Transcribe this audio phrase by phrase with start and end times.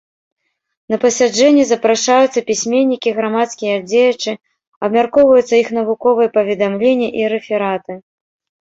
[0.93, 4.31] На пасяджэнні запрашаюцца пісьменнікі, грамадскія дзеячы,
[4.89, 7.93] абмяркоўваюцца іх навуковыя паведамленні і рэфераты.